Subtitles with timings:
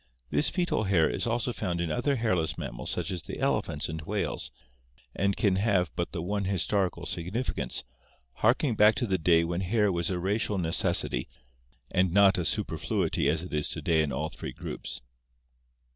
[0.31, 4.01] This fcetat hair is also found in other hairless mammals such as the elephants and
[4.01, 4.49] whales,
[5.15, 7.83] and can have but the one histori cal significance,
[8.37, 11.27] harking back to the day when hair was a racial necessity
[11.91, 15.01] and not a superfluity as it is to day in all three groups.